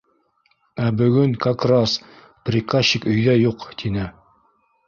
Ә 0.85 0.87
бөгөн, 1.01 1.35
как 1.43 1.67
раз, 1.73 1.95
приказчик 2.51 3.07
өйҙә 3.13 3.37
юҡ,— 3.45 3.71
тине. 3.83 4.09